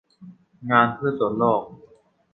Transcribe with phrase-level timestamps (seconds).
[0.69, 1.61] งานพืชสวนโลก